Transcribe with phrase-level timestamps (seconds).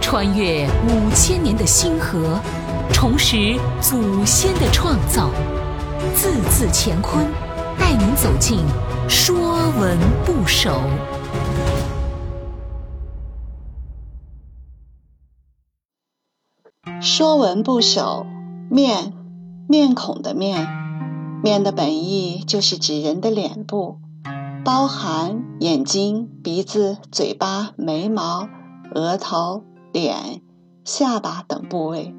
[0.00, 2.40] 穿越五千年的星河，
[2.92, 5.30] 重拾祖先的创造，
[6.14, 7.24] 字字乾坤，
[7.78, 8.58] 带您走进
[9.08, 9.36] 《说
[9.78, 10.70] 文不首》。
[17.02, 18.26] 《说文不首》
[18.74, 19.12] 面，
[19.68, 20.68] 面孔的面，
[21.42, 23.98] 面的本意就是指人的脸部，
[24.64, 28.48] 包含眼睛、鼻子、嘴巴、眉毛、
[28.94, 29.64] 额头。
[29.92, 30.40] 脸、
[30.84, 32.14] 下巴等部位，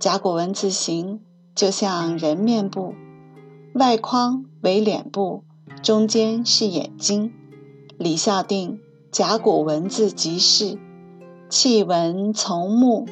[0.00, 1.20] 甲骨文字形
[1.54, 2.94] 就像人面部，
[3.74, 5.44] 外框为脸部，
[5.80, 7.32] 中间是眼睛。
[7.96, 8.80] 李孝定
[9.12, 10.80] 甲骨文字集释，
[11.48, 13.06] 气文从目，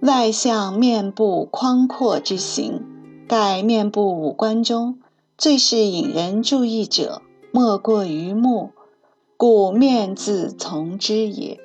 [0.00, 2.82] 外向面部宽阔之形，
[3.28, 4.98] 盖面部五官中
[5.36, 8.72] 最是引人注意者，莫过于目，
[9.40, 11.60] 故面字从之也。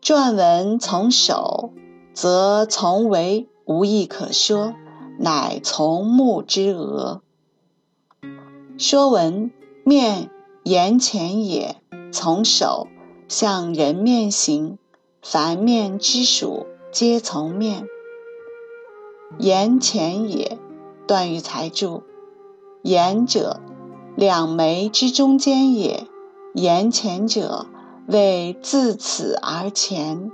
[0.00, 1.74] 篆文从手，
[2.14, 4.72] 则从为无义可说，
[5.18, 7.20] 乃从目之额。
[8.78, 9.50] 说文
[9.84, 10.30] 面
[10.64, 11.76] 言前也，
[12.12, 12.88] 从手
[13.28, 14.78] 向人面形，
[15.20, 17.84] 凡面之属皆从面。
[19.38, 20.58] 言前也，
[21.06, 22.04] 段语才注：
[22.80, 23.60] 言者，
[24.16, 26.06] 两眉之中间也。
[26.54, 27.66] 言前者。
[28.06, 30.32] 为自此而前，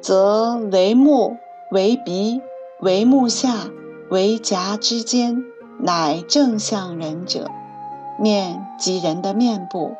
[0.00, 1.36] 则为目、
[1.72, 2.40] 为鼻、
[2.80, 3.68] 为目下、
[4.08, 5.42] 为颊之间，
[5.80, 7.50] 乃正向人者。
[8.20, 9.96] 面即人的面部，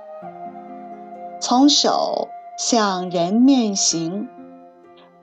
[1.40, 4.28] 从手向人面形。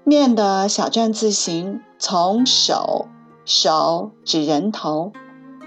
[0.04, 3.06] 面的小篆字形从手，
[3.46, 5.14] 手指人头。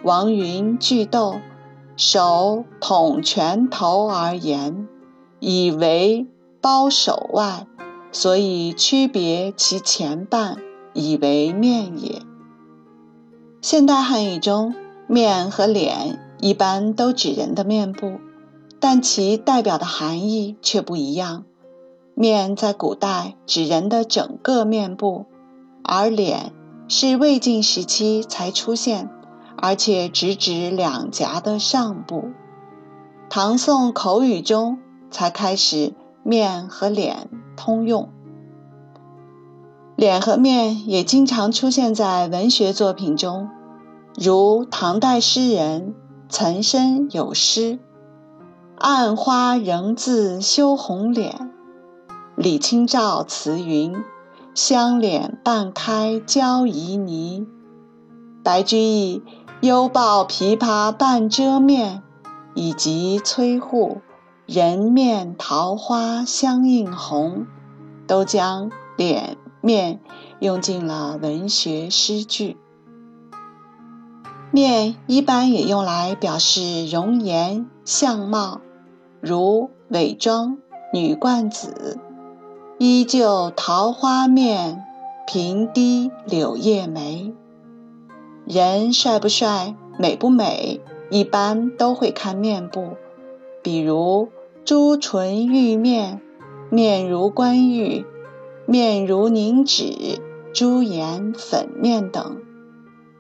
[0.05, 1.37] 王云句斗，
[1.97, 4.89] 手统拳头而言。
[5.39, 6.27] 以为
[6.63, 7.67] 包手外，
[8.11, 10.57] 所以区别其前半，
[10.95, 12.23] 以为面也。
[13.61, 14.75] 现代汉语中，
[15.07, 18.15] 面和脸一般都指人的面部，
[18.81, 21.45] 但其代表的含义却不一样。
[22.15, 25.27] 面在古代指人的整个面部，
[25.85, 26.53] 而脸
[26.89, 29.11] 是魏晋时期才出现，
[29.59, 32.31] 而且直指两颊的上部。
[33.29, 34.79] 唐宋口语中。
[35.09, 35.95] 才开始
[36.25, 38.11] 面和脸通用，
[39.95, 43.49] 脸和面也经常出现在文学作品中，
[44.19, 45.95] 如唐代诗人
[46.29, 47.79] 岑参有诗
[48.77, 51.51] “暗花仍自羞红脸”，
[52.37, 53.95] 李清照词云
[54.55, 57.47] “香脸半开娇旖旎”，
[58.43, 59.23] 白居易
[59.61, 62.03] “犹抱琵琶半遮面”，
[62.55, 63.99] 以及崔护。
[64.47, 67.49] 人面桃花相映红，
[68.07, 69.99] 都将脸面
[70.39, 72.57] 用进了文学诗句。
[74.53, 78.61] 面一般也用来表示容颜相貌，
[79.21, 80.59] 如伪装
[80.93, 81.99] 女冠子，
[82.79, 84.85] 依旧桃花面，
[85.27, 87.26] 平低柳叶眉。
[88.47, 90.81] 人帅不帅，美不美，
[91.11, 92.97] 一般都会看面部，
[93.63, 94.29] 比如。
[94.65, 96.21] 朱唇玉面，
[96.73, 98.05] 面如冠玉，
[98.67, 100.21] 面如凝脂，
[100.53, 102.39] 朱颜粉面等，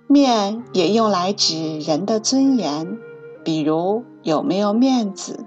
[0.09, 2.99] 面也用来指人的尊严，
[3.45, 5.47] 比如有没有面子。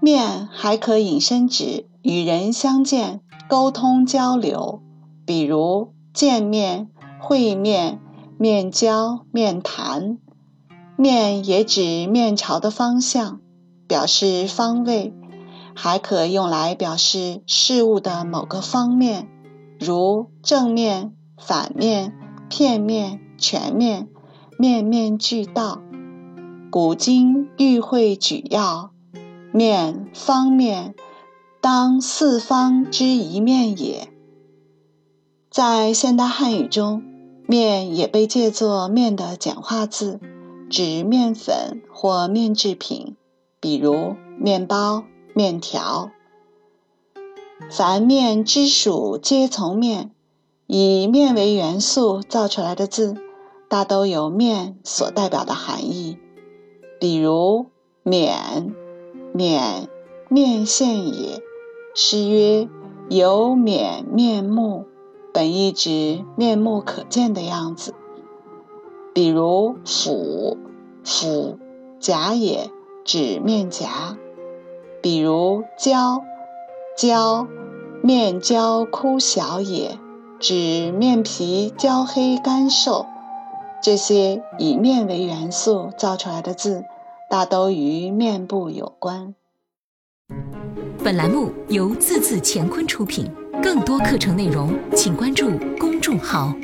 [0.00, 4.82] 面还可引申指与人相见、沟通交流，
[5.24, 6.88] 比如见面、
[7.20, 8.00] 会面、
[8.38, 10.18] 面交、面谈。
[10.96, 13.40] 面也指面朝的方向。
[13.88, 15.14] 表示方位，
[15.76, 19.28] 还可用来表示事物的某个方面，
[19.78, 22.12] 如正面、反面、
[22.48, 24.08] 片面、全面、
[24.58, 25.80] 面面俱到。
[26.68, 28.90] 古今玉会举要，
[29.52, 30.96] 面方面，
[31.60, 34.08] 当四方之一面也。
[35.48, 37.04] 在现代汉语中，
[37.46, 40.20] 面也被借作面的简化字，
[40.68, 43.16] 指面粉或面制品。
[43.60, 45.04] 比如面包、
[45.34, 46.10] 面条，
[47.70, 50.10] 凡面之属皆从面。
[50.66, 53.14] 以面为元素造出来的字，
[53.68, 56.18] 大都有面所代表的含义。
[56.98, 57.66] 比如
[58.02, 58.74] 免，
[59.32, 59.88] 免
[60.28, 61.40] 面现也。
[61.94, 62.68] 诗曰
[63.08, 64.86] ：“有免面目”，
[65.36, 67.94] 本意指面目可见的样子。
[69.12, 70.56] 比如俯，
[71.04, 71.58] 俯
[72.00, 72.70] 甲也。
[73.04, 74.16] 指面颊，
[75.02, 76.22] 比如焦，
[76.96, 77.46] 焦，
[78.02, 79.98] 面焦枯小也，
[80.40, 83.04] 指面皮焦黑干瘦。
[83.82, 86.82] 这些以面为元素造出来的字，
[87.30, 89.34] 大都与面部有关。
[91.04, 93.30] 本栏目由字字乾坤出品，
[93.66, 96.54] 更多课程内容，请关注公众号。